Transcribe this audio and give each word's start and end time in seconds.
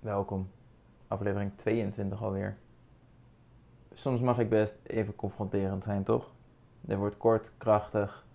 Welkom, 0.00 0.50
aflevering 1.08 1.52
22 1.56 2.22
alweer. 2.22 2.56
Soms 3.92 4.20
mag 4.20 4.38
ik 4.38 4.48
best 4.48 4.78
even 4.82 5.16
confronterend 5.16 5.82
zijn, 5.82 6.04
toch? 6.04 6.30
Dit 6.80 6.96
wordt 6.98 7.16
kort, 7.16 7.52
krachtig, 7.56 8.26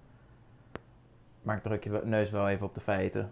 maar 1.41 1.62
druk 1.62 1.84
je 1.84 2.02
neus 2.04 2.29
wel 2.29 2.49
even 2.49 2.65
op 2.65 2.73
de 2.73 2.79
feiten. 2.79 3.31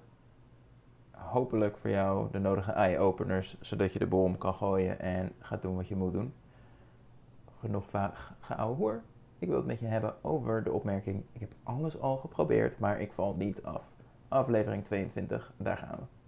Hopelijk 1.12 1.78
voor 1.78 1.90
jou 1.90 2.32
de 2.32 2.40
nodige 2.40 2.72
eye-openers, 2.72 3.58
zodat 3.62 3.94
je 3.94 4.00
de 4.00 4.08
bom 4.08 4.38
kan 4.38 4.54
gooien 4.54 5.00
en 5.00 5.32
gaat 5.40 5.62
doen 5.62 5.76
wat 5.76 5.88
je 5.88 5.96
moet 5.96 6.14
doen. 6.14 6.34
Genoeg 7.60 7.86
vaag 7.90 8.34
geouwe 8.40 8.76
hoer. 8.76 9.02
Ik 9.40 9.48
wil 9.48 9.58
het 9.58 9.66
met 9.66 9.80
je 9.80 9.88
hebben 9.88 10.24
over 10.24 10.64
de 10.64 10.72
opmerking: 10.72 11.24
ik 11.32 11.40
heb 11.40 11.52
alles 11.64 12.00
al 12.00 12.18
geprobeerd, 12.18 12.80
maar 12.80 13.00
ik 13.00 13.12
val 13.12 13.36
niet 13.36 13.64
af. 13.64 13.84
Aflevering 14.28 14.86
22, 14.86 15.54
daar 15.58 15.78
gaan 15.78 15.98
we. 16.00 16.21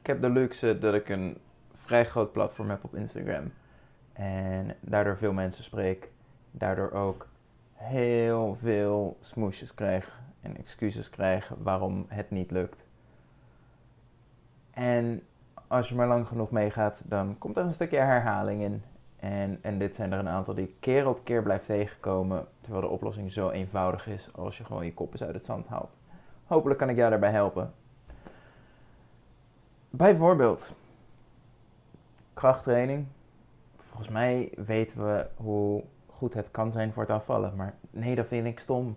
Ik 0.00 0.06
heb 0.06 0.20
de 0.20 0.30
luxe 0.30 0.78
dat 0.78 0.94
ik 0.94 1.08
een 1.08 1.38
vrij 1.74 2.04
groot 2.04 2.32
platform 2.32 2.70
heb 2.70 2.84
op 2.84 2.94
Instagram. 2.94 3.52
En 4.12 4.76
daardoor 4.80 5.16
veel 5.16 5.32
mensen 5.32 5.64
spreek. 5.64 6.10
Daardoor 6.50 6.90
ook 6.90 7.26
heel 7.74 8.56
veel 8.60 9.16
smoesjes 9.20 9.74
krijg 9.74 10.20
en 10.40 10.56
excuses 10.56 11.10
krijg 11.10 11.52
waarom 11.58 12.04
het 12.08 12.30
niet 12.30 12.50
lukt. 12.50 12.86
En 14.70 15.22
als 15.66 15.88
je 15.88 15.94
maar 15.94 16.08
lang 16.08 16.26
genoeg 16.26 16.50
meegaat, 16.50 17.02
dan 17.04 17.38
komt 17.38 17.56
er 17.56 17.64
een 17.64 17.72
stukje 17.72 17.98
herhaling 17.98 18.62
in. 18.62 18.82
En, 19.16 19.58
en 19.62 19.78
dit 19.78 19.94
zijn 19.94 20.12
er 20.12 20.18
een 20.18 20.28
aantal 20.28 20.54
die 20.54 20.76
keer 20.80 21.08
op 21.08 21.24
keer 21.24 21.42
blijft 21.42 21.66
tegenkomen, 21.66 22.46
terwijl 22.60 22.82
de 22.82 22.92
oplossing 22.92 23.32
zo 23.32 23.50
eenvoudig 23.50 24.06
is 24.06 24.28
als 24.34 24.58
je 24.58 24.64
gewoon 24.64 24.84
je 24.84 24.94
kop 24.94 25.12
eens 25.12 25.22
uit 25.22 25.34
het 25.34 25.44
zand 25.44 25.66
haalt. 25.66 25.96
Hopelijk 26.44 26.78
kan 26.78 26.88
ik 26.88 26.96
jou 26.96 27.10
daarbij 27.10 27.30
helpen. 27.30 27.72
Bijvoorbeeld, 29.92 30.74
krachttraining. 32.34 33.06
Volgens 33.76 34.08
mij 34.08 34.52
weten 34.56 35.04
we 35.06 35.26
hoe 35.36 35.84
goed 36.06 36.34
het 36.34 36.50
kan 36.50 36.72
zijn 36.72 36.92
voor 36.92 37.02
het 37.02 37.12
afvallen, 37.12 37.56
maar 37.56 37.74
nee, 37.90 38.14
dat 38.14 38.26
vind 38.26 38.46
ik 38.46 38.58
stom. 38.58 38.96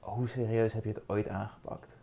Hoe 0.00 0.28
serieus 0.28 0.72
heb 0.72 0.84
je 0.84 0.90
het 0.90 1.08
ooit 1.08 1.28
aangepakt? 1.28 1.96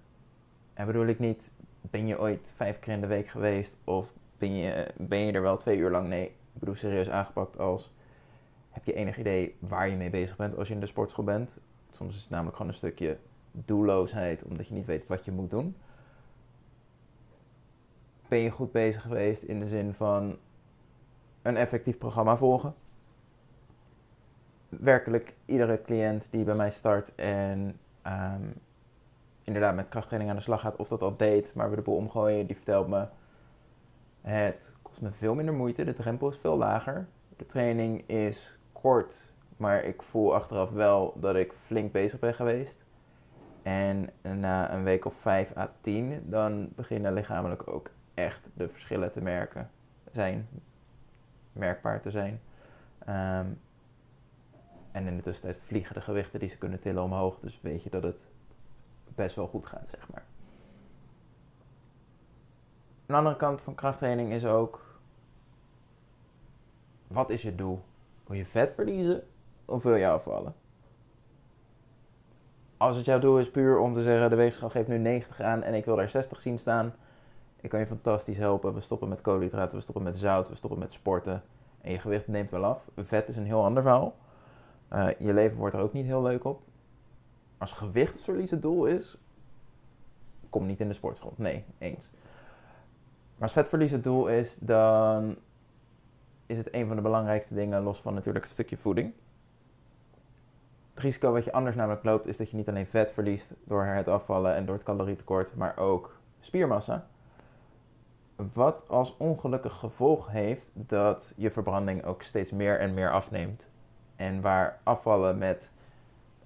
En 0.73 0.85
bedoel 0.85 1.05
ik 1.05 1.19
niet, 1.19 1.49
ben 1.81 2.08
je 2.08 2.19
ooit 2.19 2.53
vijf 2.55 2.80
keer 2.80 2.93
in 2.93 3.02
de 3.02 3.08
week 3.08 3.27
geweest 3.27 3.75
of 3.83 4.13
ben 4.38 4.55
je, 4.55 4.93
ben 4.97 5.19
je 5.19 5.31
er 5.31 5.41
wel 5.41 5.58
twee 5.58 5.77
uur 5.77 5.91
lang? 5.91 6.08
Nee, 6.08 6.25
ik 6.25 6.59
bedoel 6.59 6.75
serieus 6.75 7.09
aangepakt 7.09 7.59
als, 7.59 7.91
heb 8.69 8.86
je 8.86 8.93
enig 8.93 9.17
idee 9.17 9.55
waar 9.59 9.89
je 9.89 9.95
mee 9.95 10.09
bezig 10.09 10.36
bent 10.36 10.58
als 10.58 10.67
je 10.67 10.73
in 10.73 10.80
de 10.80 10.86
sportschool 10.86 11.25
bent? 11.25 11.58
Soms 11.89 12.15
is 12.15 12.21
het 12.21 12.30
namelijk 12.30 12.55
gewoon 12.55 12.71
een 12.71 12.77
stukje 12.77 13.17
doelloosheid, 13.52 14.44
omdat 14.44 14.67
je 14.67 14.73
niet 14.73 14.86
weet 14.86 15.08
wat 15.08 15.25
je 15.25 15.31
moet 15.31 15.50
doen. 15.50 15.75
Ben 18.28 18.39
je 18.39 18.52
goed 18.52 18.72
bezig 18.72 19.02
geweest 19.02 19.42
in 19.42 19.59
de 19.59 19.67
zin 19.67 19.94
van 19.94 20.38
een 21.42 21.58
effectief 21.58 21.97
programma 21.97 22.38
volgen? 22.38 22.73
Werkelijk 24.70 25.36
iedere 25.45 25.81
cliënt 25.81 26.27
die 26.30 26.44
bij 26.44 26.55
mij 26.55 26.72
start 26.72 27.16
en 27.16 27.80
ehm, 28.02 28.44
inderdaad 29.44 29.75
met 29.75 29.89
krachttraining 29.89 30.31
aan 30.31 30.38
de 30.38 30.44
slag 30.44 30.61
gaat, 30.61 30.75
of 30.75 30.88
dat 30.88 31.02
al 31.02 31.17
deed, 31.17 31.53
maar 31.53 31.70
we 31.70 31.75
de 31.75 31.81
boel 31.81 31.95
omgooien, 31.95 32.45
die 32.47 32.55
vertelt 32.55 32.88
me: 32.88 33.08
het 34.22 34.72
kost 34.81 35.02
me 35.02 35.11
veel 35.11 35.36
minder 35.36 35.53
moeite, 35.53 35.83
de 35.83 35.94
drempel 35.94 36.30
is 36.30 36.38
veel 36.38 36.58
lager, 36.58 37.08
de 37.38 37.45
training 37.45 38.08
is 38.08 38.58
kort, 38.72 39.16
maar 39.58 39.83
ik 39.83 40.02
voel 40.02 40.36
achteraf 40.36 40.70
wel 40.70 41.14
dat 41.20 41.36
ik 41.36 41.53
flink 41.66 41.92
bezig 41.92 42.20
ben 42.20 42.33
geweest. 42.33 42.78
En 43.63 44.09
na 44.21 44.73
een 44.73 44.83
week 44.83 45.05
of 45.05 45.13
5 45.13 45.57
à 45.57 45.71
10, 45.81 46.29
dan 46.29 46.69
beginnen 46.75 47.13
lichamelijk 47.13 47.67
ook 47.67 47.89
echt 48.13 48.47
de 48.53 48.69
verschillen 48.69 49.11
te 49.11 49.21
merken 49.21 49.69
zijn, 50.11 50.47
merkbaar 51.53 52.02
te 52.02 52.11
zijn. 52.11 52.41
Ehm, 52.99 53.47
en 54.92 55.08
in 55.08 55.15
de 55.15 55.21
tussentijd 55.21 55.61
vliegen 55.65 55.95
de 55.95 56.02
gewichten 56.02 56.39
die 56.39 56.49
ze 56.49 56.58
kunnen 56.58 56.80
tillen 56.80 57.03
omhoog, 57.03 57.39
dus 57.39 57.61
weet 57.61 57.83
je 57.83 57.89
dat 57.89 58.03
het 58.03 58.21
best 59.15 59.36
wel 59.36 59.47
goed 59.47 59.65
gaat, 59.65 59.89
zeg 59.89 60.09
maar. 60.11 60.23
Een 63.05 63.15
andere 63.15 63.36
kant 63.36 63.61
van 63.61 63.76
krachttraining 63.76 64.31
is 64.31 64.45
ook, 64.45 64.99
wat 67.08 67.30
is 67.30 67.41
je 67.41 67.55
doel? 67.55 67.81
Wil 68.27 68.37
je 68.37 68.45
vet 68.45 68.73
verliezen 68.73 69.23
of 69.65 69.83
wil 69.83 69.95
je 69.95 70.08
afvallen? 70.08 70.53
Als 72.79 72.95
het 72.95 73.05
jouw 73.05 73.19
doel 73.19 73.39
is 73.39 73.51
puur 73.51 73.79
om 73.79 73.93
te 73.93 74.03
zeggen, 74.03 74.29
de 74.29 74.35
weegschaal 74.35 74.69
geeft 74.69 74.87
nu 74.87 74.97
90 74.97 75.41
aan 75.41 75.63
en 75.63 75.73
ik 75.73 75.85
wil 75.85 75.95
daar 75.95 76.09
60 76.09 76.39
zien 76.39 76.59
staan, 76.59 76.93
ik 77.61 77.69
kan 77.69 77.79
je 77.79 77.85
fantastisch 77.85 78.37
helpen. 78.37 78.73
We 78.73 78.79
stoppen 78.79 79.09
met 79.09 79.21
koolhydraten, 79.21 79.75
we 79.75 79.81
stoppen 79.81 80.03
met 80.03 80.17
zout, 80.17 80.49
we 80.49 80.55
stoppen 80.55 80.79
met 80.79 80.93
sporten 80.93 81.43
en 81.81 81.91
je 81.91 81.99
gewicht 81.99 82.27
neemt 82.27 82.49
wel 82.49 82.63
af. 82.63 82.81
Vet 82.95 83.27
is 83.27 83.37
een 83.37 83.45
heel 83.45 83.63
ander 83.63 83.83
verhaal. 83.83 84.15
Uh, 84.93 85.07
je 85.19 85.33
leven 85.33 85.57
wordt 85.57 85.75
er 85.75 85.81
ook 85.81 85.93
niet 85.93 86.05
heel 86.05 86.21
leuk 86.21 86.43
op. 86.43 86.61
Als 87.57 87.71
gewichtsverlies 87.71 88.51
het 88.51 88.61
doel 88.61 88.85
is, 88.85 89.17
kom 90.49 90.65
niet 90.65 90.79
in 90.79 90.87
de 90.87 90.93
sportschool. 90.93 91.33
Nee, 91.35 91.63
eens. 91.77 92.09
Maar 93.33 93.47
als 93.47 93.51
vetverlies 93.51 93.91
het 93.91 94.03
doel 94.03 94.27
is, 94.27 94.55
dan 94.59 95.35
is 96.45 96.57
het 96.57 96.73
een 96.73 96.87
van 96.87 96.95
de 96.95 97.01
belangrijkste 97.01 97.53
dingen, 97.53 97.83
los 97.83 98.01
van 98.01 98.13
natuurlijk 98.13 98.45
het 98.45 98.53
stukje 98.53 98.77
voeding. 98.77 99.13
Het 100.99 101.08
risico 101.08 101.32
wat 101.32 101.45
je 101.45 101.52
anders 101.52 101.76
namelijk 101.76 102.04
loopt, 102.04 102.27
is 102.27 102.37
dat 102.37 102.49
je 102.49 102.58
niet 102.58 102.70
alleen 102.70 102.87
vet 102.87 103.11
verliest 103.11 103.54
door 103.64 103.86
het 103.86 104.08
afvallen 104.08 104.55
en 104.55 104.65
door 104.65 104.76
het 104.76 104.83
calorietekort, 104.83 105.55
maar 105.55 105.77
ook 105.77 106.20
spiermassa. 106.39 107.08
Wat 108.54 108.89
als 108.89 109.17
ongelukkig 109.17 109.73
gevolg 109.73 110.32
heeft 110.32 110.71
dat 110.73 111.33
je 111.36 111.52
verbranding 111.52 112.04
ook 112.04 112.23
steeds 112.23 112.52
meer 112.52 112.80
en 112.80 112.93
meer 112.93 113.11
afneemt. 113.11 113.65
En 114.15 114.42
waar 114.42 114.80
afvallen 114.83 115.38
met 115.38 115.70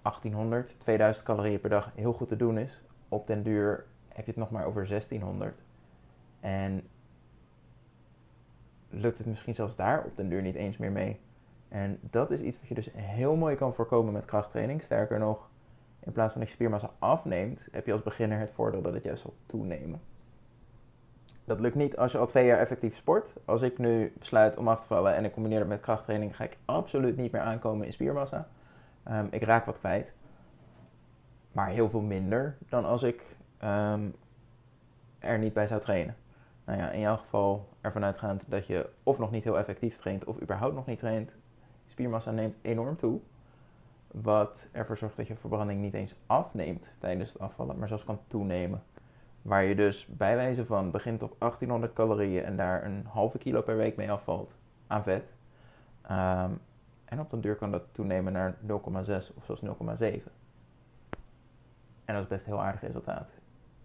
1800, 0.02 0.76
2000 0.80 1.26
calorieën 1.26 1.60
per 1.60 1.70
dag 1.70 1.92
heel 1.96 2.14
goed 2.14 2.28
te 2.28 2.36
doen 2.36 2.58
is, 2.58 2.82
op 3.10 3.28
den 3.28 3.44
duur 3.44 3.86
heb 4.08 4.26
je 4.26 4.32
het 4.32 4.40
nog 4.40 4.52
maar 4.52 4.66
over 4.66 4.88
1600. 4.88 5.62
En 6.40 6.88
lukt 8.90 9.18
het 9.18 9.28
misschien 9.28 9.56
zelfs 9.56 9.76
daar 9.76 10.04
op 10.04 10.16
den 10.16 10.30
duur 10.30 10.42
niet 10.42 10.56
eens 10.56 10.78
meer 10.78 10.92
mee. 10.92 11.20
En 11.74 12.00
dat 12.02 12.32
is 12.32 12.40
iets 12.40 12.60
wat 12.60 12.68
je 12.68 12.76
dus 12.76 12.90
heel 12.94 13.36
mooi 13.36 13.56
kan 13.56 13.74
voorkomen 13.74 14.14
met 14.14 14.26
krachttraining. 14.26 14.82
Sterker 14.82 15.20
nog, 15.20 15.50
in 16.00 16.12
plaats 16.12 16.32
van 16.32 16.42
dat 16.42 16.50
je 16.50 16.56
spiermassa 16.56 16.92
afneemt, 17.00 17.68
heb 17.72 17.86
je 17.86 17.92
als 17.92 18.04
beginner 18.04 18.40
het 18.40 18.52
voordeel 18.52 18.82
dat 18.82 18.94
het 18.94 19.04
juist 19.04 19.22
zal 19.22 19.34
toenemen. 19.46 20.02
Dat 21.46 21.60
lukt 21.60 21.76
niet 21.76 21.98
als 21.98 22.12
je 22.12 22.18
al 22.18 22.26
twee 22.26 22.46
jaar 22.46 22.58
effectief 22.58 22.96
sport. 22.96 23.34
Als 23.46 23.62
ik 23.62 23.78
nu 23.78 24.14
besluit 24.20 24.58
om 24.58 24.68
af 24.68 24.80
te 24.80 24.86
vallen 24.88 25.16
en 25.16 25.26
ik 25.26 25.32
combineer 25.32 25.60
het 25.60 25.68
met 25.68 25.82
krachttraining, 25.82 26.36
ga 26.36 26.44
ik 26.44 26.58
absoluut 26.66 27.18
niet 27.18 27.32
meer 27.32 27.42
aankomen 27.42 27.86
in 27.86 27.94
spiermassa. 27.94 28.48
Um, 29.12 29.28
ik 29.32 29.44
raak 29.44 29.66
wat 29.66 29.80
kwijt. 29.80 30.14
Maar 31.52 31.68
heel 31.70 31.90
veel 31.90 32.02
minder 32.02 32.58
dan 32.70 32.86
als 32.86 33.04
ik 33.04 33.22
um, 33.64 34.16
er 35.20 35.40
niet 35.40 35.54
bij 35.54 35.68
zou 35.68 35.82
trainen. 35.82 36.16
Nou 36.66 36.80
ja, 36.80 36.92
in 36.92 37.00
jouw 37.00 37.18
geval 37.18 37.70
ervan 37.82 38.04
uitgaand 38.04 38.44
dat 38.46 38.68
je 38.68 38.90
of 39.04 39.20
nog 39.20 39.32
niet 39.32 39.44
heel 39.44 39.58
effectief 39.58 39.98
traint 39.98 40.24
of 40.26 40.42
überhaupt 40.42 40.76
nog 40.76 40.86
niet 40.86 41.00
traint. 41.00 41.32
Spiermassa 41.94 42.32
neemt 42.32 42.56
enorm 42.62 42.96
toe. 42.96 43.20
Wat 44.08 44.66
ervoor 44.72 44.98
zorgt 44.98 45.18
dat 45.18 45.28
je 45.28 45.36
verbranding 45.36 45.82
niet 45.82 45.94
eens 45.94 46.16
afneemt 46.26 46.94
tijdens 47.00 47.34
het 47.34 47.42
afvallen, 47.42 47.78
maar 47.78 47.88
zelfs 47.88 48.04
kan 48.04 48.20
toenemen. 48.28 48.84
Waar 49.42 49.64
je 49.64 49.76
dus 49.76 50.06
bij 50.06 50.36
wijze 50.36 50.66
van 50.66 50.92
begint 50.92 51.24
op 51.24 51.36
1800 51.40 51.94
calorieën 51.94 52.44
en 52.44 52.58
daar 52.58 52.86
een 52.86 53.06
halve 53.06 53.38
kilo 53.38 53.62
per 53.62 53.78
week 53.78 53.96
mee 53.96 54.12
afvalt 54.12 54.52
aan 54.88 55.04
vet. 55.04 55.24
Um, 56.12 56.60
en 57.06 57.20
op 57.20 57.30
den 57.30 57.42
duur 57.42 57.56
kan 57.56 57.72
dat 57.72 57.84
toenemen 57.92 58.34
naar 58.34 58.56
0,6 58.62 58.68
of 59.36 59.46
zelfs 59.46 59.62
0,7. 59.62 60.06
En 62.06 62.14
dat 62.14 62.24
is 62.24 62.28
best 62.28 62.46
een 62.46 62.52
heel 62.54 62.62
aardig 62.62 62.82
resultaat. 62.82 63.30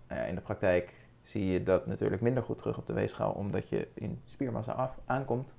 Nou 0.08 0.28
in 0.28 0.34
de 0.34 0.40
praktijk 0.40 0.94
zie 1.22 1.46
je 1.46 1.62
dat 1.62 1.86
natuurlijk 1.86 2.22
minder 2.22 2.42
goed 2.42 2.58
terug 2.58 2.78
op 2.78 2.86
de 2.86 2.92
weegschaal, 2.92 3.32
omdat 3.32 3.68
je 3.68 3.88
in 3.94 4.20
spiermassa 4.24 4.72
af, 4.72 4.98
aankomt 5.04 5.54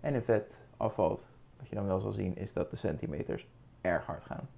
en 0.00 0.14
in 0.14 0.22
vet 0.22 0.54
afvalt. 0.76 1.31
Wat 1.62 1.70
je 1.70 1.76
dan 1.76 1.86
wel 1.86 2.00
zal 2.00 2.12
zien 2.12 2.36
is 2.36 2.52
dat 2.52 2.70
de 2.70 2.76
centimeters 2.76 3.48
erg 3.80 4.06
hard 4.06 4.24
gaan. 4.24 4.48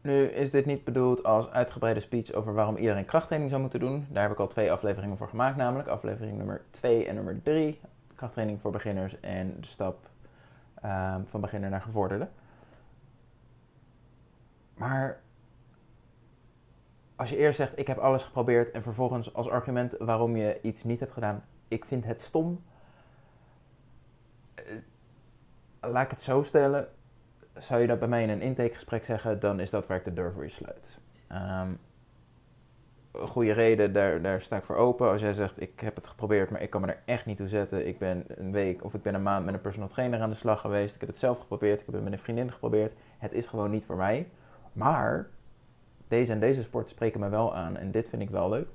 Nu 0.00 0.24
is 0.24 0.50
dit 0.50 0.66
niet 0.66 0.84
bedoeld 0.84 1.24
als 1.24 1.50
uitgebreide 1.50 2.00
speech 2.00 2.32
over 2.32 2.54
waarom 2.54 2.76
iedereen 2.76 3.04
krachttraining 3.04 3.50
zou 3.50 3.62
moeten 3.62 3.80
doen. 3.80 4.06
Daar 4.10 4.22
heb 4.22 4.32
ik 4.32 4.38
al 4.38 4.48
twee 4.48 4.72
afleveringen 4.72 5.16
voor 5.16 5.28
gemaakt, 5.28 5.56
namelijk 5.56 5.88
aflevering 5.88 6.36
nummer 6.36 6.62
2 6.70 7.06
en 7.06 7.14
nummer 7.14 7.42
3. 7.42 7.80
Krachttraining 8.14 8.60
voor 8.60 8.70
beginners 8.70 9.20
en 9.20 9.56
de 9.60 9.66
stap 9.66 10.08
um, 10.84 11.26
van 11.26 11.40
beginner 11.40 11.70
naar 11.70 11.82
gevorderde. 11.82 12.28
Maar 14.74 15.20
als 17.16 17.30
je 17.30 17.36
eerst 17.36 17.56
zegt, 17.56 17.78
ik 17.78 17.86
heb 17.86 17.98
alles 17.98 18.22
geprobeerd 18.22 18.70
en 18.70 18.82
vervolgens 18.82 19.34
als 19.34 19.48
argument 19.48 19.94
waarom 19.98 20.36
je 20.36 20.58
iets 20.62 20.84
niet 20.84 21.00
hebt 21.00 21.12
gedaan, 21.12 21.44
ik 21.68 21.84
vind 21.84 22.04
het 22.04 22.22
stom. 22.22 22.62
Laat 25.90 26.04
ik 26.04 26.10
het 26.10 26.22
zo 26.22 26.42
stellen, 26.42 26.88
zou 27.58 27.80
je 27.80 27.86
dat 27.86 27.98
bij 27.98 28.08
mij 28.08 28.22
in 28.22 28.28
een 28.28 28.40
intakegesprek 28.40 29.04
zeggen, 29.04 29.40
dan 29.40 29.60
is 29.60 29.70
dat 29.70 29.86
waar 29.86 29.98
ik 29.98 30.04
de 30.04 30.12
deur 30.12 30.32
voor 30.32 30.42
je 30.42 30.50
sluit. 30.50 30.98
Um, 31.32 31.78
goede 33.12 33.52
reden, 33.52 33.92
daar, 33.92 34.22
daar 34.22 34.40
sta 34.40 34.56
ik 34.56 34.64
voor 34.64 34.76
open. 34.76 35.10
Als 35.10 35.20
jij 35.20 35.32
zegt, 35.32 35.60
ik 35.60 35.80
heb 35.80 35.94
het 35.94 36.06
geprobeerd, 36.06 36.50
maar 36.50 36.62
ik 36.62 36.70
kan 36.70 36.80
me 36.80 36.86
er 36.86 37.02
echt 37.04 37.26
niet 37.26 37.36
toe 37.36 37.48
zetten. 37.48 37.86
Ik 37.86 37.98
ben 37.98 38.24
een 38.28 38.52
week 38.52 38.84
of 38.84 38.94
ik 38.94 39.02
ben 39.02 39.14
een 39.14 39.22
maand 39.22 39.44
met 39.44 39.54
een 39.54 39.60
personal 39.60 39.88
trainer 39.88 40.20
aan 40.20 40.30
de 40.30 40.36
slag 40.36 40.60
geweest. 40.60 40.94
Ik 40.94 41.00
heb 41.00 41.08
het 41.08 41.18
zelf 41.18 41.38
geprobeerd, 41.38 41.80
ik 41.80 41.86
heb 41.86 41.94
het 41.94 42.04
met 42.04 42.12
een 42.12 42.18
vriendin 42.18 42.52
geprobeerd. 42.52 42.92
Het 43.18 43.32
is 43.32 43.46
gewoon 43.46 43.70
niet 43.70 43.84
voor 43.84 43.96
mij. 43.96 44.28
Maar 44.72 45.28
deze 46.08 46.32
en 46.32 46.40
deze 46.40 46.62
sport 46.62 46.88
spreken 46.88 47.20
me 47.20 47.28
wel 47.28 47.54
aan 47.54 47.76
en 47.76 47.90
dit 47.90 48.08
vind 48.08 48.22
ik 48.22 48.30
wel 48.30 48.48
leuk. 48.48 48.68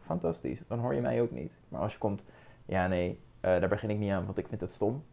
Fantastisch, 0.00 0.60
dan 0.68 0.78
hoor 0.78 0.94
je 0.94 1.00
mij 1.00 1.20
ook 1.20 1.30
niet. 1.30 1.52
Maar 1.68 1.80
als 1.80 1.92
je 1.92 1.98
komt, 1.98 2.22
ja 2.66 2.86
nee, 2.86 3.20
eh, 3.40 3.60
daar 3.60 3.68
begin 3.68 3.90
ik 3.90 3.98
niet 3.98 4.12
aan, 4.12 4.24
want 4.24 4.38
ik 4.38 4.48
vind 4.48 4.60
het 4.60 4.72
stom. 4.72 5.04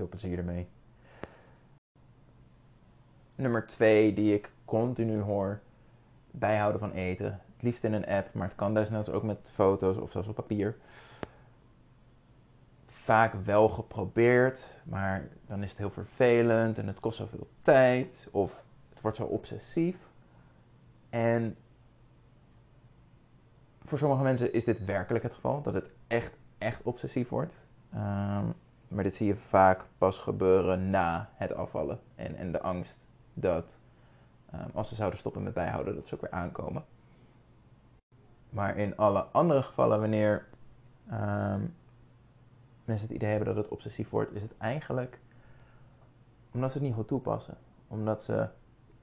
Veel 0.00 0.08
plezier 0.08 0.38
ermee. 0.38 0.68
Nummer 3.34 3.66
twee 3.66 4.14
die 4.14 4.34
ik 4.34 4.50
continu 4.64 5.20
hoor, 5.20 5.60
bijhouden 6.30 6.80
van 6.80 6.92
eten. 6.92 7.26
Het 7.26 7.62
liefst 7.62 7.84
in 7.84 7.92
een 7.92 8.06
app, 8.06 8.34
maar 8.34 8.46
het 8.46 8.56
kan 8.56 8.74
desnoods 8.74 9.08
ook 9.08 9.22
met 9.22 9.38
foto's 9.52 9.96
of 9.96 10.10
zelfs 10.10 10.28
op 10.28 10.34
papier. 10.34 10.76
Vaak 12.86 13.34
wel 13.34 13.68
geprobeerd, 13.68 14.68
maar 14.84 15.28
dan 15.46 15.62
is 15.62 15.68
het 15.68 15.78
heel 15.78 15.90
vervelend 15.90 16.78
en 16.78 16.86
het 16.86 17.00
kost 17.00 17.16
zoveel 17.16 17.48
tijd 17.62 18.28
of 18.30 18.64
het 18.88 19.00
wordt 19.00 19.16
zo 19.16 19.24
obsessief. 19.24 19.96
En 21.10 21.56
voor 23.82 23.98
sommige 23.98 24.22
mensen 24.22 24.52
is 24.52 24.64
dit 24.64 24.84
werkelijk 24.84 25.24
het 25.24 25.34
geval, 25.34 25.62
dat 25.62 25.74
het 25.74 25.90
echt, 26.06 26.36
echt 26.58 26.82
obsessief 26.82 27.28
wordt. 27.28 27.60
Ehm, 27.92 28.46
maar 28.90 29.04
dit 29.04 29.14
zie 29.14 29.26
je 29.26 29.36
vaak 29.36 29.84
pas 29.98 30.18
gebeuren 30.18 30.90
na 30.90 31.30
het 31.34 31.54
afvallen 31.54 32.00
en, 32.14 32.36
en 32.36 32.52
de 32.52 32.60
angst 32.60 32.98
dat 33.34 33.78
Ehm, 34.50 34.68
als 34.74 34.88
ze 34.88 34.94
zouden 34.94 35.18
stoppen 35.18 35.42
met 35.42 35.54
bijhouden, 35.54 35.94
dat 35.94 36.08
ze 36.08 36.14
ook 36.14 36.20
weer 36.20 36.30
aankomen. 36.30 36.84
Maar 38.50 38.76
in 38.76 38.96
alle 38.96 39.22
andere 39.22 39.62
gevallen, 39.62 40.00
wanneer 40.00 40.46
ehm, 41.08 41.60
mensen 42.84 43.06
het 43.06 43.16
idee 43.16 43.28
hebben 43.28 43.54
dat 43.54 43.64
het 43.64 43.72
obsessief 43.72 44.10
wordt, 44.10 44.34
is 44.34 44.42
het 44.42 44.56
eigenlijk 44.58 45.18
omdat 46.52 46.72
ze 46.72 46.78
het 46.78 46.86
niet 46.86 46.96
goed 46.96 47.08
toepassen. 47.08 47.56
Omdat 47.88 48.22
ze 48.22 48.48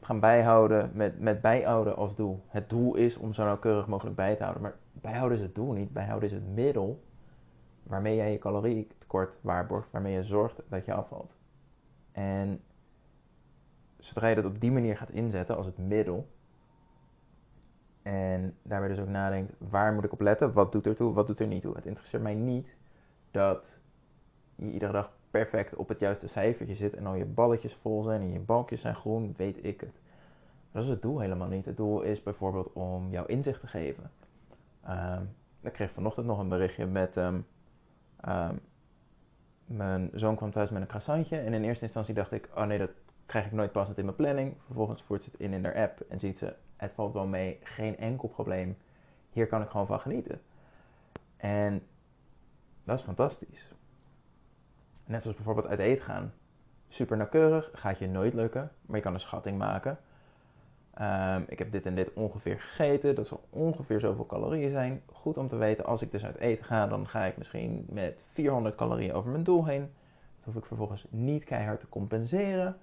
gaan 0.02 0.20
bijhouden 0.20 0.92
met, 0.94 1.20
met 1.20 1.42
bijhouden 1.42 1.96
als 1.96 2.16
doel. 2.16 2.44
Het 2.48 2.70
doel 2.70 2.96
is 2.96 3.18
om 3.18 3.34
zo 3.34 3.44
nauwkeurig 3.44 3.88
mogelijk 3.88 4.16
bij 4.16 4.36
te 4.36 4.42
houden. 4.44 4.64
Maar 4.64 4.76
bijhouden 4.92 5.38
is 5.38 5.44
het 5.44 5.56
doel 5.56 5.72
niet. 5.72 5.94
Bijhouden 5.94 6.30
is 6.30 6.36
het 6.36 6.48
middel 6.48 7.04
waarmee 7.88 8.16
jij 8.16 8.32
je 8.32 8.38
calorietekort 8.38 9.38
waarborgt, 9.42 9.92
waarmee 9.92 10.14
je 10.14 10.24
zorgt 10.24 10.64
dat 10.70 10.86
je 10.86 10.94
afvalt. 10.94 11.38
En 12.12 12.62
zodra 13.98 14.28
je 14.28 14.36
dat 14.36 14.46
op 14.46 14.60
die 14.60 14.72
manier 14.72 14.98
gaat 14.98 15.10
inzetten 15.10 15.58
als 15.58 15.66
het 15.66 15.78
middel, 15.78 16.28
en 18.02 18.56
daarbij 18.62 18.90
dus 18.90 19.00
ook 19.00 19.08
nadenkt, 19.08 19.54
waar 19.58 19.94
moet 19.94 20.04
ik 20.04 20.12
op 20.12 20.22
letten? 20.22 20.54
Wat 20.54 20.72
doet 20.72 20.86
er 20.86 20.96
toe? 20.96 21.14
Wat 21.14 21.28
doet 21.28 21.40
er 21.40 21.48
niet 21.48 21.62
toe? 21.62 21.76
Het 21.76 21.86
interesseert 21.86 22.24
mij 22.24 22.34
niet 22.34 22.76
dat 23.32 23.80
je 24.56 24.72
iedere 24.72 24.92
dag 24.92 25.12
perfect 25.32 25.76
op 25.76 25.88
het 25.88 26.00
juiste 26.00 26.28
cijfertje 26.28 26.76
zit 26.76 26.96
en 26.96 27.06
al 27.06 27.16
je 27.16 27.26
balletjes 27.26 27.74
vol 27.74 28.04
zijn 28.04 28.22
en 28.22 28.32
je 28.32 28.40
balkjes 28.40 28.82
zijn 28.82 28.96
groen, 28.96 29.34
weet 29.38 29.66
ik 29.66 29.82
het. 29.82 30.00
Dat 30.72 30.84
is 30.84 30.90
het 30.90 31.02
doel 31.02 31.20
helemaal 31.20 31.48
niet. 31.48 31.66
Het 31.66 31.78
doel 31.78 32.02
is 32.02 32.24
bijvoorbeeld 32.24 32.74
om 32.74 33.10
jouw 33.12 33.26
inzicht 33.26 33.60
te 33.60 33.68
geven. 33.68 34.12
Um, 34.90 35.30
ik 35.62 35.74
kreeg 35.74 35.92
vanochtend 35.92 36.26
nog 36.26 36.40
een 36.40 36.50
berichtje 36.50 36.86
met... 36.86 37.16
Um, 37.16 37.46
mijn 39.66 40.10
zoon 40.14 40.36
kwam 40.36 40.52
thuis 40.52 40.70
met 40.70 40.82
een 40.82 40.88
croissantje 40.88 41.38
en 41.38 41.54
in 41.54 41.64
eerste 41.64 41.84
instantie 41.84 42.14
dacht 42.14 42.32
ik, 42.32 42.50
oh 42.56 42.64
nee, 42.64 42.78
dat 42.78 42.92
krijg 43.26 43.46
ik 43.46 43.52
nooit 43.52 43.72
passend 43.72 43.98
in 43.98 44.06
mijn 44.06 44.18
planning. 44.18 44.56
Vervolgens 44.66 45.04
voert 45.04 45.24
ze 45.24 45.30
het 45.32 45.40
in 45.40 45.54
in 45.54 45.64
haar 45.64 45.76
app 45.76 46.00
en 46.00 46.20
ziet 46.20 46.38
ze, 46.38 46.56
het 46.76 46.92
valt 46.94 47.14
wel 47.14 47.28
mee, 47.28 47.60
geen 47.64 47.98
enkel 47.98 48.28
probleem. 48.28 48.78
Hier 49.30 49.48
kan 49.48 49.62
ik 49.62 49.70
gewoon 49.70 49.88
van 49.88 50.00
genieten. 50.00 50.42
En 51.38 51.88
dat 52.84 52.98
is 52.98 53.04
fantastisch. 53.04 53.74
Net 55.06 55.22
zoals 55.22 55.38
bijvoorbeeld 55.38 55.68
uit 55.68 55.80
eten 55.80 56.04
gaan. 56.04 56.34
Super 56.88 57.18
nauwkeurig, 57.18 57.70
gaat 57.74 57.98
je 57.98 58.08
nooit 58.08 58.34
lukken, 58.34 58.72
maar 58.82 58.96
je 58.96 59.04
kan 59.04 59.14
een 59.14 59.20
schatting 59.20 59.58
maken. 59.58 60.00
Ehm, 60.98 61.42
ik 61.48 61.60
heb 61.60 61.72
dit 61.72 61.86
en 61.86 61.96
dit 61.96 62.14
ongeveer 62.14 62.60
gegeten, 62.60 63.16
dat 63.16 63.28
zal 63.28 63.44
ongeveer 63.50 64.00
zoveel 64.00 64.26
calorieën 64.26 64.70
zijn. 64.70 65.02
Goed 65.06 65.38
om 65.38 65.48
te 65.48 65.56
weten, 65.56 65.86
als 65.86 66.02
ik 66.02 66.12
dus 66.12 66.26
uit 66.26 66.38
eten 66.38 66.66
ga, 66.66 66.88
dan 66.88 67.08
ga 67.08 67.24
ik 67.24 67.38
misschien 67.38 67.86
met 67.90 68.24
400 68.32 68.76
calorieën 68.76 69.14
over 69.14 69.32
mijn 69.32 69.44
doel 69.44 69.66
heen. 69.66 69.82
Dat 70.36 70.46
hoef 70.46 70.56
ik 70.56 70.66
vervolgens 70.66 71.06
niet 71.10 71.44
keihard 71.44 71.80
te 71.80 71.90
compenseren. 71.90 72.78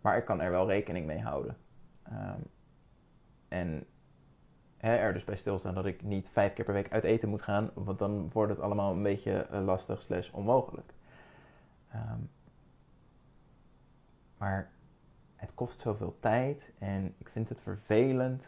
Maar 0.00 0.16
ik 0.16 0.24
kan 0.24 0.40
er 0.40 0.50
wel 0.50 0.66
rekening 0.66 1.06
mee 1.06 1.20
houden. 1.20 1.56
Um, 2.12 2.44
en 3.48 3.86
hè, 4.76 4.94
er 4.94 5.12
dus 5.12 5.24
bij 5.24 5.36
stilstaan 5.36 5.74
dat 5.74 5.86
ik 5.86 6.02
niet 6.02 6.28
vijf 6.28 6.52
keer 6.52 6.64
per 6.64 6.74
week 6.74 6.92
uit 6.92 7.04
eten 7.04 7.28
moet 7.28 7.42
gaan, 7.42 7.70
want 7.74 7.98
dan 7.98 8.30
wordt 8.32 8.52
het 8.52 8.60
allemaal 8.60 8.92
een 8.92 9.02
beetje 9.02 9.32
eh, 9.32 9.64
lastig 9.64 10.02
slash 10.02 10.30
onmogelijk. 10.30 10.92
Um, 11.94 12.30
maar 14.38 14.70
het 15.38 15.54
kost 15.54 15.80
zoveel 15.80 16.16
tijd 16.20 16.72
en 16.78 17.14
ik 17.18 17.28
vind 17.28 17.48
het 17.48 17.60
vervelend. 17.60 18.46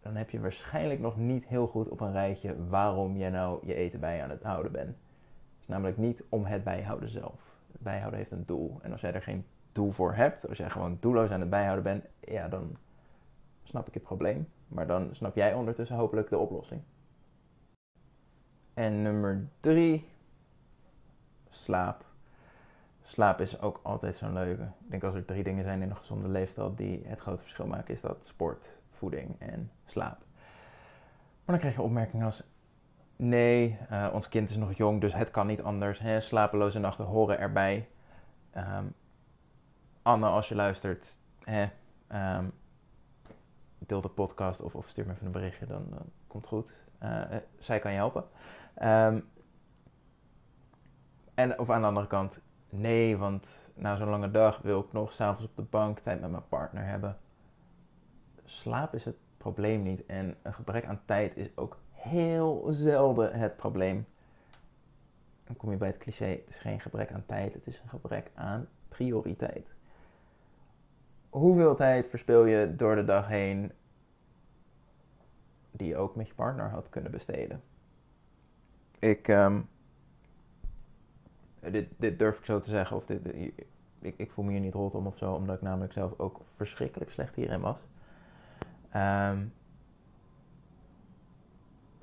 Dan 0.00 0.16
heb 0.16 0.30
je 0.30 0.40
waarschijnlijk 0.40 1.00
nog 1.00 1.16
niet 1.16 1.46
heel 1.46 1.66
goed 1.66 1.88
op 1.88 2.00
een 2.00 2.12
rijtje 2.12 2.66
waarom 2.68 3.16
je 3.16 3.30
nou 3.30 3.66
je 3.66 3.74
eten 3.74 4.00
bij 4.00 4.22
aan 4.22 4.30
het 4.30 4.42
houden 4.42 4.72
bent. 4.72 4.88
Het 4.88 5.60
is 5.60 5.66
namelijk 5.66 5.96
niet 5.96 6.24
om 6.28 6.44
het 6.44 6.64
bijhouden 6.64 7.08
zelf 7.08 7.48
bijhouden 7.78 8.18
heeft 8.18 8.30
een 8.30 8.46
doel. 8.46 8.78
En 8.82 8.92
als 8.92 9.00
jij 9.00 9.12
er 9.12 9.22
geen 9.22 9.46
doel 9.72 9.90
voor 9.90 10.14
hebt, 10.14 10.48
als 10.48 10.58
jij 10.58 10.70
gewoon 10.70 10.96
doelloos 11.00 11.30
aan 11.30 11.40
het 11.40 11.50
bijhouden 11.50 11.84
bent, 11.84 12.04
ja, 12.20 12.48
dan 12.48 12.76
snap 13.62 13.88
ik 13.88 13.94
het 13.94 14.02
probleem. 14.02 14.48
Maar 14.68 14.86
dan 14.86 15.08
snap 15.12 15.34
jij 15.34 15.54
ondertussen 15.54 15.96
hopelijk 15.96 16.28
de 16.28 16.38
oplossing. 16.38 16.80
En 18.74 19.02
nummer 19.02 19.48
drie, 19.60 20.08
slaap. 21.48 22.04
Slaap 23.08 23.40
is 23.40 23.60
ook 23.60 23.80
altijd 23.82 24.16
zo'n 24.16 24.32
leuke. 24.32 24.62
Ik 24.62 24.90
denk 24.90 25.02
als 25.02 25.14
er 25.14 25.24
drie 25.24 25.42
dingen 25.42 25.64
zijn 25.64 25.82
in 25.82 25.90
een 25.90 25.96
gezonde 25.96 26.28
leefstijl 26.28 26.74
die 26.74 27.02
het 27.06 27.20
grote 27.20 27.42
verschil 27.42 27.66
maken, 27.66 27.94
is 27.94 28.00
dat 28.00 28.26
sport, 28.26 28.76
voeding 28.90 29.36
en 29.38 29.70
slaap. 29.84 30.18
Maar 31.44 31.56
dan 31.56 31.58
krijg 31.58 31.74
je 31.74 31.82
opmerkingen 31.82 32.26
als 32.26 32.42
Nee, 33.16 33.78
uh, 33.90 34.08
ons 34.12 34.28
kind 34.28 34.50
is 34.50 34.56
nog 34.56 34.72
jong, 34.72 35.00
dus 35.00 35.14
het 35.14 35.30
kan 35.30 35.46
niet 35.46 35.62
anders. 35.62 35.98
Hè? 35.98 36.20
Slapeloze 36.20 36.78
nachten 36.78 37.04
horen 37.04 37.38
erbij. 37.38 37.88
Um, 38.56 38.94
Anne, 40.02 40.26
als 40.26 40.48
je 40.48 40.54
luistert, 40.54 41.18
hè, 41.44 41.66
um, 42.38 42.52
deel 43.78 44.00
de 44.00 44.08
podcast 44.08 44.60
of, 44.60 44.74
of, 44.74 44.88
stuur 44.88 45.06
me 45.06 45.12
even 45.12 45.26
een 45.26 45.32
berichtje, 45.32 45.66
dan, 45.66 45.86
komt 46.26 46.44
het 46.44 46.52
goed. 46.52 46.72
Uh, 47.02 47.22
zij 47.58 47.78
kan 47.78 47.90
je 47.90 47.96
helpen. 47.96 48.24
Um, 48.82 49.28
en, 51.34 51.58
of 51.58 51.70
aan 51.70 51.80
de 51.80 51.86
andere 51.86 52.06
kant, 52.06 52.40
nee, 52.68 53.16
want 53.16 53.46
na 53.74 53.96
zo'n 53.96 54.08
lange 54.08 54.30
dag 54.30 54.58
wil 54.62 54.80
ik 54.80 54.92
nog 54.92 55.12
s'avonds 55.12 55.44
op 55.44 55.56
de 55.56 55.62
bank 55.62 55.98
tijd 55.98 56.20
met 56.20 56.30
mijn 56.30 56.48
partner 56.48 56.84
hebben. 56.84 57.16
Slaap 58.44 58.94
is 58.94 59.04
het 59.04 59.16
probleem 59.36 59.82
niet 59.82 60.06
en 60.06 60.36
een 60.42 60.54
gebrek 60.54 60.84
aan 60.84 61.00
tijd 61.04 61.36
is 61.36 61.50
ook 61.54 61.76
heel 61.90 62.66
zelden 62.70 63.38
het 63.38 63.56
probleem. 63.56 64.06
Dan 65.44 65.56
kom 65.56 65.70
je 65.70 65.76
bij 65.76 65.88
het 65.88 65.98
cliché: 65.98 66.26
het 66.26 66.48
is 66.48 66.58
geen 66.58 66.80
gebrek 66.80 67.12
aan 67.12 67.26
tijd, 67.26 67.54
het 67.54 67.66
is 67.66 67.80
een 67.80 67.88
gebrek 67.88 68.30
aan 68.34 68.68
prioriteit. 68.88 69.66
Hoeveel 71.28 71.74
tijd 71.76 72.08
verspil 72.08 72.44
je 72.44 72.76
door 72.76 72.94
de 72.94 73.04
dag 73.04 73.28
heen 73.28 73.72
die 75.70 75.88
je 75.88 75.96
ook 75.96 76.16
met 76.16 76.28
je 76.28 76.34
partner 76.34 76.70
had 76.70 76.88
kunnen 76.88 77.10
besteden? 77.10 77.62
Ik, 78.98 79.28
um, 79.28 79.68
dit, 81.70 81.86
dit, 81.96 82.18
durf 82.18 82.38
ik 82.38 82.44
zo 82.44 82.60
te 82.60 82.70
zeggen, 82.70 82.96
of 82.96 83.04
dit, 83.06 83.20
ik, 84.00 84.14
ik, 84.16 84.30
voel 84.30 84.44
me 84.44 84.50
hier 84.50 84.60
niet 84.60 84.74
rot 84.74 84.94
om 84.94 85.06
of 85.06 85.16
zo, 85.16 85.32
omdat 85.32 85.56
ik 85.56 85.62
namelijk 85.62 85.92
zelf 85.92 86.18
ook 86.18 86.40
verschrikkelijk 86.56 87.10
slecht 87.10 87.34
hierin 87.34 87.60
was. 87.60 87.78
Um, 88.96 89.52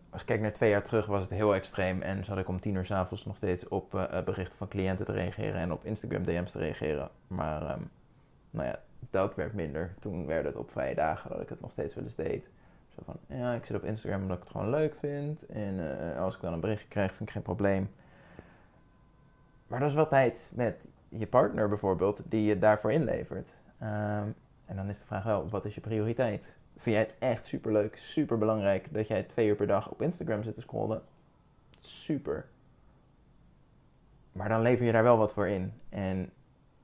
als 0.10 0.22
ik 0.22 0.30
kijk 0.30 0.42
naar 0.42 0.54
twee 0.54 0.70
jaar 0.70 0.84
terug 0.84 1.06
was 1.06 1.22
het 1.22 1.32
heel 1.32 1.56
extreem 1.56 2.02
en 2.02 2.26
zat 2.26 2.38
ik 2.38 2.48
om 2.48 2.60
tien 2.60 2.76
uur 2.76 2.86
s'avonds 2.86 3.26
nog 3.26 3.36
steeds 3.36 3.68
op 3.68 3.94
uh, 3.94 4.24
berichten 4.24 4.58
van 4.58 4.68
cliënten 4.68 5.06
te 5.06 5.12
reageren 5.12 5.62
en 5.62 5.72
op 5.72 5.86
Instagram 5.86 6.24
DM's 6.24 6.52
te 6.52 6.60
reageren. 6.60 7.10
Maar 7.28 7.76
um, 7.76 7.90
nou 8.50 8.68
ja, 8.68 8.80
dat 9.10 9.36
werd 9.36 9.54
minder. 9.54 9.94
Toen 10.00 10.26
werd 10.26 10.46
het 10.46 10.56
op 10.56 10.72
vrije 10.72 10.96
dagen 10.96 11.30
dat 11.30 11.42
ik 11.42 11.50
het 11.50 11.62
nog 11.62 11.72
steeds 11.72 11.96
wel 11.96 12.04
deed. 12.16 12.50
Zo 12.96 13.02
van, 13.06 13.38
ja, 13.38 13.54
ik 13.54 13.66
zit 13.66 13.76
op 13.76 13.84
Instagram 13.84 14.22
omdat 14.22 14.38
ik 14.38 14.44
het 14.44 14.52
gewoon 14.52 14.70
leuk 14.70 14.96
vind. 15.00 15.46
En 15.46 15.80
als 16.18 16.36
ik 16.36 16.42
dan 16.42 16.54
een 16.54 16.60
berichtje 16.60 16.88
krijg, 16.88 17.14
vind 17.14 17.30
ik 17.30 17.36
geen 17.36 17.44
probleem. 17.44 17.90
Maar 19.68 19.80
dat 19.80 19.90
is 19.90 19.96
wel 19.96 20.08
tijd 20.08 20.50
met 20.54 20.88
je 21.10 21.28
partner 21.28 21.70
bijvoorbeeld, 21.70 22.22
die 22.26 22.44
je 22.44 22.60
daarvoor 22.60 22.92
inlevert. 22.92 23.50
Um, 23.82 24.36
en 24.66 24.76
dan 24.76 24.90
is 24.90 25.00
de 25.00 25.06
vraag 25.06 25.24
wel, 25.24 25.50
wat 25.50 25.66
is 25.66 25.76
je 25.76 25.82
prioriteit? 25.82 26.54
Vind 26.78 26.96
jij 26.96 27.06
het 27.06 27.16
echt 27.20 27.46
super 27.46 27.72
leuk, 27.72 27.98
super 27.98 28.38
belangrijk 28.38 28.94
dat 28.94 29.08
jij 29.08 29.24
twee 29.24 29.48
uur 29.48 29.56
per 29.56 29.68
dag 29.68 29.92
op 29.92 30.02
Instagram 30.02 30.44
zit 30.44 30.56
te 30.56 30.62
scrollen? 30.62 31.02
Super. 31.80 32.46
Maar 34.32 34.50
dan 34.50 34.62
lever 34.62 34.86
je 34.86 34.92
daar 34.92 35.04
wel 35.04 35.18
wat 35.18 35.34
voor 35.34 35.48
in. 35.48 35.74
En 35.90 36.30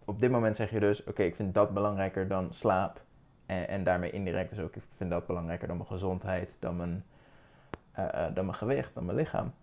op 0.06 0.20
dit 0.20 0.32
moment 0.32 0.56
zeg 0.56 0.72
je 0.72 0.80
dus: 0.80 1.04
Oké, 1.04 1.24
ik 1.24 1.36
vind 1.36 1.54
dat 1.54 1.74
belangrijker 1.74 2.28
dan 2.28 2.54
slaap 2.54 3.02
En, 3.46 3.68
en 3.68 3.84
daarmee 3.84 4.12
indirect 4.12 4.50
dus 4.50 4.60
ook, 4.60 4.76
ik 4.76 4.84
vind 4.98 5.10
dat 5.10 5.28
belangrijker 5.28 5.68
dan 5.68 5.78
mijn 5.78 5.90
gezondheid, 5.90 6.50
dan 6.60 6.76
mijn, 6.76 7.04
uh, 8.00 8.26
dan 8.34 8.46
mijn 8.46 8.58
gewicht, 8.58 8.94
dan 8.94 9.06
mijn 9.06 9.18
lichaam. 9.18 9.54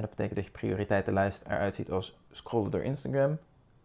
Dat 0.00 0.10
betekent 0.10 0.34
dat 0.34 0.44
je 0.44 0.50
prioriteitenlijst 0.50 1.42
eruit 1.46 1.74
ziet 1.74 1.90
als 1.90 2.18
scrollen 2.30 2.70
door 2.70 2.82
Instagram, 2.82 3.38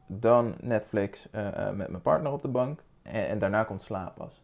dan 0.07 0.55
Netflix 0.61 1.27
uh, 1.31 1.71
met 1.71 1.89
mijn 1.89 2.01
partner 2.01 2.31
op 2.31 2.41
de 2.41 2.47
bank 2.47 2.83
en, 3.01 3.27
en 3.27 3.39
daarna 3.39 3.63
komt 3.63 3.81
slaap 3.83 4.15
pas. 4.15 4.43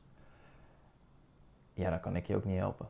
Ja, 1.73 1.89
dan 1.89 1.99
kan 1.99 2.15
ik 2.15 2.27
je 2.27 2.35
ook 2.35 2.45
niet 2.45 2.59
helpen. 2.59 2.87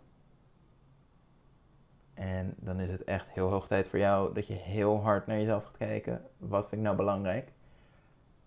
En 2.13 2.53
dan 2.57 2.79
is 2.79 2.89
het 2.89 3.03
echt 3.03 3.29
heel 3.29 3.49
hoog 3.49 3.67
tijd 3.67 3.87
voor 3.87 3.99
jou 3.99 4.33
dat 4.33 4.47
je 4.47 4.53
heel 4.53 5.01
hard 5.01 5.27
naar 5.27 5.37
jezelf 5.37 5.63
gaat 5.63 5.77
kijken. 5.77 6.21
Wat 6.37 6.61
vind 6.61 6.81
ik 6.81 6.87
nou 6.87 6.95
belangrijk? 6.95 7.51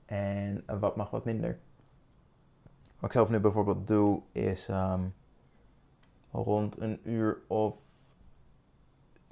En 0.05 0.65
wat 0.81 0.97
mag 0.97 1.11
wat 1.11 1.25
minder? 1.25 1.59
Wat 2.95 3.05
ik 3.05 3.13
zelf 3.13 3.31
nu 3.31 3.41
bijvoorbeeld 3.41 3.87
doe, 3.87 4.23
is 4.33 4.69
um, 4.69 5.15
rond 6.31 6.81
een 6.81 7.01
uur 7.03 7.39
of 7.47 7.86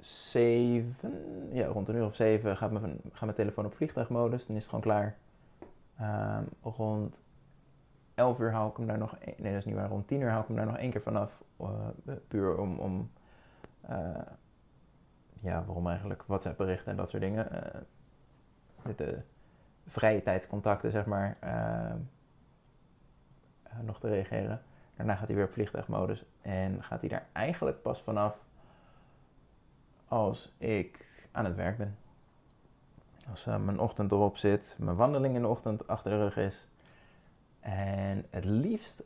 zeven. 0.05 1.49
Ja, 1.51 1.67
rond 1.67 1.87
een 1.87 1.95
uur 1.95 2.05
of 2.05 2.15
zeven 2.15 2.57
gaat 2.57 2.71
mijn, 2.71 3.01
gaat 3.11 3.21
mijn 3.21 3.35
telefoon 3.35 3.65
op 3.65 3.75
vliegtuigmodus. 3.75 4.45
Dan 4.45 4.55
is 4.55 4.61
het 4.61 4.69
gewoon 4.69 4.83
klaar. 4.83 5.17
Um, 6.01 6.47
rond 6.61 7.17
11 8.15 8.39
uur 8.39 8.51
haal 8.51 8.69
ik 8.69 8.77
hem 8.77 8.87
daar 8.87 8.97
nog. 8.97 9.17
Nee, 9.37 9.51
dat 9.51 9.59
is 9.59 9.65
niet 9.65 9.75
waar. 9.75 9.89
Rond 9.89 10.07
10 10.07 10.21
uur 10.21 10.29
haal 10.29 10.41
ik 10.41 10.47
hem 10.47 10.55
daar 10.55 10.65
nog 10.65 10.77
één 10.77 10.91
keer 10.91 11.01
vanaf. 11.01 11.43
Uh, 11.61 11.69
puur 12.27 12.57
om. 12.57 12.79
om 12.79 13.11
uh, 13.89 14.17
ja, 15.39 15.63
waarom 15.65 15.87
eigenlijk? 15.87 16.23
WhatsApp 16.27 16.57
berichten 16.57 16.91
en 16.91 16.97
dat 16.97 17.09
soort 17.09 17.21
dingen. 17.21 17.47
Uh, 18.85 18.95
de 18.95 19.21
vrije 19.85 20.23
tijdscontacten, 20.23 20.91
zeg 20.91 21.05
maar. 21.05 21.37
Ehm, 21.39 21.97
nog 23.81 23.99
te 23.99 24.07
reageren. 24.07 24.61
Daarna 24.95 25.15
gaat 25.15 25.27
hij 25.27 25.35
weer 25.35 25.45
op 25.45 25.51
vliegtuigmodus. 25.51 26.25
En 26.41 26.83
gaat 26.83 26.99
hij 26.99 27.09
daar 27.09 27.27
eigenlijk 27.31 27.81
pas 27.81 28.01
vanaf 28.01 28.37
als 30.15 30.53
ik 30.57 31.05
aan 31.31 31.45
het 31.45 31.55
werk 31.55 31.77
ben. 31.77 31.97
Als 33.29 33.47
uh, 33.47 33.57
mijn 33.57 33.79
ochtend 33.79 34.11
erop 34.11 34.37
zit, 34.37 34.75
mijn 34.77 34.95
wandeling 34.95 35.35
in 35.35 35.41
de 35.41 35.47
ochtend 35.47 35.87
achter 35.87 36.11
de 36.11 36.17
rug 36.17 36.37
is. 36.37 36.67
En 37.59 38.25
het 38.29 38.45
liefst 38.45 39.03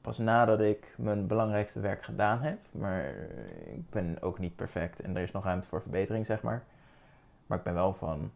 pas 0.00 0.18
nadat 0.18 0.60
ik 0.60 0.94
mijn 0.96 1.26
belangrijkste 1.26 1.80
werk 1.80 2.04
gedaan 2.04 2.40
heb. 2.40 2.58
Maar 2.70 3.14
ik 3.64 3.90
ben 3.90 4.22
ook 4.22 4.38
niet 4.38 4.56
perfect 4.56 5.00
en 5.00 5.16
er 5.16 5.22
is 5.22 5.32
nog 5.32 5.44
ruimte 5.44 5.66
voor 5.66 5.82
verbetering, 5.82 6.26
zeg 6.26 6.42
maar. 6.42 6.64
Maar 7.46 7.58
ik 7.58 7.64
ben 7.64 7.74
wel 7.74 7.94
van, 7.94 8.30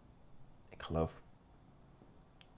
ik 0.68 0.82
geloof, 0.82 1.12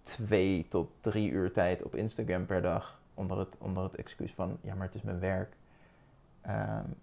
twee 0.02 0.66
tot 0.68 0.90
drie 1.00 1.30
uur 1.30 1.52
tijd 1.52 1.82
op 1.82 1.94
Instagram 1.94 2.46
per 2.46 2.62
dag. 2.62 3.00
Onder 3.14 3.38
het, 3.38 3.56
onder 3.58 3.82
het 3.82 3.94
excuus 3.94 4.34
van, 4.34 4.58
ja, 4.60 4.74
maar 4.74 4.86
het 4.86 4.94
is 4.94 5.02
mijn 5.02 5.20
werk. 5.20 5.56
Um, 6.46 6.96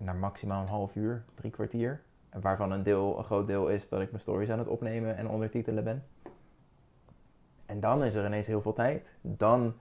naar 0.00 0.16
maximaal 0.16 0.62
een 0.62 0.68
half 0.68 0.96
uur, 0.96 1.24
drie 1.34 1.50
kwartier. 1.50 2.02
Waarvan 2.40 2.70
een, 2.70 2.82
deel, 2.82 3.18
een 3.18 3.24
groot 3.24 3.46
deel 3.46 3.68
is 3.68 3.88
dat 3.88 4.00
ik 4.00 4.10
mijn 4.10 4.22
stories 4.22 4.50
aan 4.50 4.58
het 4.58 4.68
opnemen 4.68 5.16
en 5.16 5.28
ondertitelen 5.28 5.84
ben. 5.84 6.04
En 7.66 7.80
dan 7.80 8.04
is 8.04 8.14
er 8.14 8.26
ineens 8.26 8.46
heel 8.46 8.62
veel 8.62 8.72
tijd. 8.72 9.08
Dan 9.20 9.74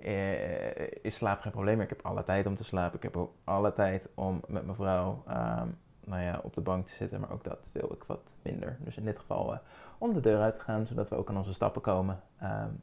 eh, 0.00 1.04
is 1.04 1.16
slaap 1.16 1.40
geen 1.40 1.52
probleem. 1.52 1.80
Ik 1.80 1.88
heb 1.88 2.02
alle 2.02 2.24
tijd 2.24 2.46
om 2.46 2.56
te 2.56 2.64
slapen. 2.64 2.96
Ik 2.96 3.02
heb 3.02 3.16
ook 3.16 3.32
alle 3.44 3.72
tijd 3.72 4.08
om 4.14 4.40
met 4.48 4.64
mijn 4.64 4.76
vrouw 4.76 5.22
um, 5.28 5.78
nou 6.04 6.22
ja, 6.22 6.40
op 6.42 6.54
de 6.54 6.60
bank 6.60 6.86
te 6.86 6.94
zitten. 6.94 7.20
Maar 7.20 7.32
ook 7.32 7.44
dat 7.44 7.58
wil 7.72 7.92
ik 7.92 8.04
wat 8.04 8.32
minder. 8.42 8.76
Dus 8.80 8.96
in 8.96 9.04
dit 9.04 9.18
geval 9.18 9.52
uh, 9.52 9.58
om 9.98 10.12
de 10.12 10.20
deur 10.20 10.40
uit 10.40 10.54
te 10.54 10.60
gaan, 10.60 10.86
zodat 10.86 11.08
we 11.08 11.16
ook 11.16 11.28
aan 11.28 11.36
onze 11.36 11.52
stappen 11.52 11.82
komen. 11.82 12.22
Um, 12.42 12.82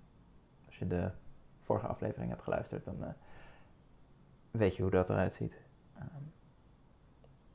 als 0.66 0.78
je 0.78 0.88
de 0.88 1.10
vorige 1.62 1.88
aflevering 1.88 2.30
hebt 2.30 2.44
geluisterd, 2.44 2.86
dan 2.86 2.96
uh, 3.02 3.08
weet 4.52 4.76
je 4.76 4.82
hoe 4.82 4.92
dat 4.92 5.10
eruit 5.10 5.34
ziet. 5.34 5.66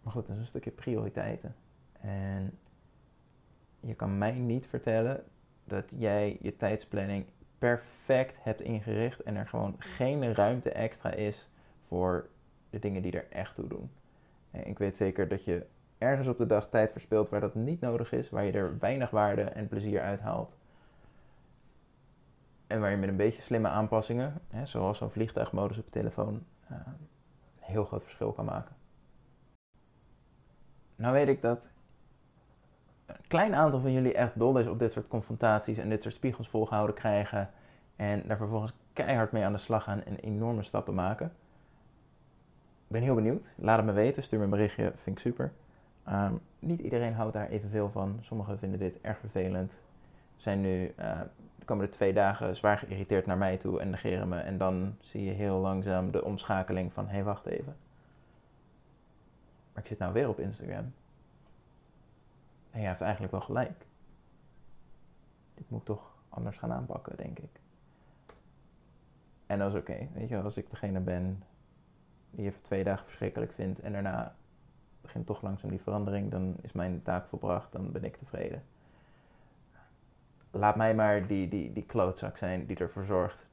Maar 0.02 0.12
goed, 0.12 0.26
dat 0.26 0.36
is 0.36 0.42
een 0.42 0.48
stukje 0.48 0.70
prioriteiten. 0.70 1.54
En 2.00 2.58
je 3.80 3.94
kan 3.94 4.18
mij 4.18 4.32
niet 4.32 4.66
vertellen 4.66 5.24
dat 5.64 5.84
jij 5.98 6.38
je 6.40 6.56
tijdsplanning 6.56 7.26
perfect 7.58 8.36
hebt 8.42 8.60
ingericht 8.60 9.22
en 9.22 9.36
er 9.36 9.48
gewoon 9.48 9.74
geen 9.78 10.34
ruimte 10.34 10.70
extra 10.70 11.10
is 11.10 11.48
voor 11.88 12.28
de 12.70 12.78
dingen 12.78 13.02
die 13.02 13.12
er 13.12 13.30
echt 13.30 13.54
toe 13.54 13.68
doen. 13.68 13.90
En 14.50 14.66
ik 14.66 14.78
weet 14.78 14.96
zeker 14.96 15.28
dat 15.28 15.44
je 15.44 15.66
ergens 15.98 16.28
op 16.28 16.38
de 16.38 16.46
dag 16.46 16.68
tijd 16.68 16.92
verspilt 16.92 17.28
waar 17.28 17.40
dat 17.40 17.54
niet 17.54 17.80
nodig 17.80 18.12
is, 18.12 18.30
waar 18.30 18.44
je 18.44 18.52
er 18.52 18.78
weinig 18.78 19.10
waarde 19.10 19.42
en 19.42 19.68
plezier 19.68 20.00
uit 20.00 20.20
haalt. 20.20 20.56
En 22.66 22.80
waar 22.80 22.90
je 22.90 22.96
met 22.96 23.08
een 23.08 23.16
beetje 23.16 23.42
slimme 23.42 23.68
aanpassingen, 23.68 24.40
hè, 24.48 24.66
zoals 24.66 24.98
zo'n 24.98 25.10
vliegtuigmodus 25.10 25.78
op 25.78 25.84
je 25.84 25.90
telefoon, 25.90 26.44
uh, 26.70 26.76
een 26.86 27.08
heel 27.58 27.84
groot 27.84 28.02
verschil 28.02 28.32
kan 28.32 28.44
maken. 28.44 28.76
Nou 31.02 31.14
weet 31.14 31.28
ik 31.28 31.42
dat 31.42 31.66
een 33.06 33.16
klein 33.26 33.54
aantal 33.54 33.80
van 33.80 33.92
jullie 33.92 34.14
echt 34.14 34.38
dol 34.38 34.58
is 34.58 34.66
op 34.66 34.78
dit 34.78 34.92
soort 34.92 35.08
confrontaties 35.08 35.78
en 35.78 35.88
dit 35.88 36.02
soort 36.02 36.14
spiegels 36.14 36.48
volgehouden 36.48 36.94
krijgen. 36.94 37.50
En 37.96 38.22
daar 38.26 38.36
vervolgens 38.36 38.72
keihard 38.92 39.32
mee 39.32 39.44
aan 39.44 39.52
de 39.52 39.58
slag 39.58 39.84
gaan 39.84 40.04
en 40.04 40.16
enorme 40.16 40.62
stappen 40.62 40.94
maken. 40.94 41.26
Ik 42.86 42.88
ben 42.88 43.02
heel 43.02 43.14
benieuwd. 43.14 43.52
Laat 43.56 43.76
het 43.76 43.86
me 43.86 43.92
weten. 43.92 44.22
Stuur 44.22 44.38
me 44.38 44.44
een 44.44 44.50
berichtje. 44.50 44.92
Vind 44.96 45.16
ik 45.16 45.22
super. 45.22 45.52
Um, 46.08 46.40
niet 46.58 46.80
iedereen 46.80 47.14
houdt 47.14 47.32
daar 47.32 47.48
evenveel 47.48 47.90
van. 47.90 48.18
Sommigen 48.20 48.58
vinden 48.58 48.78
dit 48.78 49.00
erg 49.00 49.18
vervelend. 49.18 49.72
Zijn 50.36 50.60
nu 50.60 50.94
uh, 51.00 51.20
de 51.66 51.88
twee 51.88 52.12
dagen 52.12 52.56
zwaar 52.56 52.78
geïrriteerd 52.78 53.26
naar 53.26 53.38
mij 53.38 53.56
toe 53.56 53.80
en 53.80 53.90
negeren 53.90 54.28
me. 54.28 54.38
En 54.38 54.58
dan 54.58 54.96
zie 55.00 55.24
je 55.24 55.32
heel 55.32 55.58
langzaam 55.58 56.10
de 56.10 56.24
omschakeling 56.24 56.92
van: 56.92 57.06
hé, 57.06 57.12
hey, 57.12 57.24
wacht 57.24 57.46
even. 57.46 57.76
Maar 59.72 59.82
ik 59.82 59.88
zit 59.88 59.98
nou 59.98 60.12
weer 60.12 60.28
op 60.28 60.40
Instagram. 60.40 60.92
En 62.70 62.80
je 62.80 62.86
hebt 62.86 63.00
eigenlijk 63.00 63.32
wel 63.32 63.40
gelijk. 63.40 63.86
Dit 65.54 65.70
moet 65.70 65.80
ik 65.80 65.86
toch 65.86 66.14
anders 66.28 66.58
gaan 66.58 66.72
aanpakken, 66.72 67.16
denk 67.16 67.38
ik. 67.38 67.60
En 69.46 69.58
dat 69.58 69.72
is 69.72 69.80
oké. 69.80 70.08
Weet 70.12 70.28
je, 70.28 70.42
als 70.42 70.56
ik 70.56 70.70
degene 70.70 71.00
ben 71.00 71.42
die 72.30 72.52
voor 72.52 72.62
twee 72.62 72.84
dagen 72.84 73.04
verschrikkelijk 73.04 73.52
vindt 73.52 73.80
en 73.80 73.92
daarna 73.92 74.34
begint 75.00 75.26
toch 75.26 75.42
langzaam 75.42 75.70
die 75.70 75.80
verandering, 75.80 76.30
dan 76.30 76.56
is 76.60 76.72
mijn 76.72 77.02
taak 77.02 77.26
volbracht, 77.28 77.72
dan 77.72 77.92
ben 77.92 78.04
ik 78.04 78.16
tevreden. 78.16 78.62
Laat 80.50 80.76
mij 80.76 80.94
maar 80.94 81.26
die, 81.26 81.48
die, 81.48 81.72
die 81.72 81.86
klootzak 81.86 82.36
zijn 82.36 82.66
die 82.66 82.76
ervoor 82.76 83.04
zorgt 83.04 83.46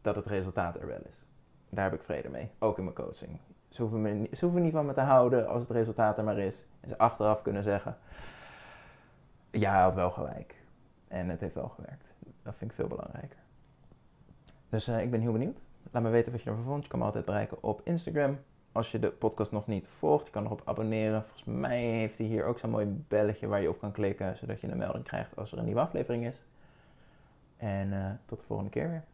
dat 0.00 0.16
het 0.16 0.26
resultaat 0.26 0.76
er 0.76 0.86
wel 0.86 1.04
is. 1.08 1.24
Daar 1.68 1.90
heb 1.90 2.00
ik 2.00 2.04
vrede 2.04 2.28
mee, 2.28 2.50
ook 2.58 2.78
in 2.78 2.84
mijn 2.84 2.96
coaching. 2.96 3.38
Ze 3.76 3.82
hoeven, 3.82 4.02
me, 4.02 4.28
hoeven 4.40 4.62
niet 4.62 4.72
van 4.72 4.86
me 4.86 4.92
te 4.92 5.00
houden 5.00 5.48
als 5.48 5.62
het 5.62 5.70
resultaat 5.70 6.18
er 6.18 6.24
maar 6.24 6.38
is. 6.38 6.66
En 6.80 6.88
ze 6.88 6.98
achteraf 6.98 7.42
kunnen 7.42 7.62
zeggen, 7.62 7.96
ja, 9.50 9.72
hij 9.72 9.82
had 9.82 9.94
wel 9.94 10.10
gelijk. 10.10 10.54
En 11.08 11.28
het 11.28 11.40
heeft 11.40 11.54
wel 11.54 11.68
gewerkt. 11.68 12.04
Dat 12.42 12.54
vind 12.56 12.70
ik 12.70 12.76
veel 12.76 12.88
belangrijker. 12.88 13.38
Dus 14.68 14.88
uh, 14.88 15.02
ik 15.02 15.10
ben 15.10 15.20
heel 15.20 15.32
benieuwd. 15.32 15.58
Laat 15.90 16.02
me 16.02 16.08
weten 16.08 16.32
wat 16.32 16.42
je 16.42 16.50
ervan 16.50 16.64
vond. 16.64 16.82
Je 16.82 16.88
kan 16.88 16.98
me 16.98 17.04
altijd 17.04 17.24
bereiken 17.24 17.62
op 17.62 17.80
Instagram. 17.84 18.38
Als 18.72 18.90
je 18.90 18.98
de 18.98 19.10
podcast 19.10 19.52
nog 19.52 19.66
niet 19.66 19.88
volgt, 19.88 20.26
je 20.26 20.32
kan 20.32 20.44
erop 20.44 20.62
abonneren. 20.64 21.22
Volgens 21.22 21.44
mij 21.44 21.82
heeft 21.82 22.18
hij 22.18 22.26
hier 22.26 22.44
ook 22.44 22.58
zo'n 22.58 22.70
mooi 22.70 23.04
belletje 23.08 23.46
waar 23.46 23.62
je 23.62 23.68
op 23.68 23.80
kan 23.80 23.92
klikken, 23.92 24.36
zodat 24.36 24.60
je 24.60 24.68
een 24.68 24.78
melding 24.78 25.04
krijgt 25.04 25.36
als 25.36 25.52
er 25.52 25.58
een 25.58 25.64
nieuwe 25.64 25.80
aflevering 25.80 26.26
is. 26.26 26.42
En 27.56 27.88
uh, 27.92 28.10
tot 28.24 28.40
de 28.40 28.46
volgende 28.46 28.70
keer 28.70 28.88
weer. 28.88 29.04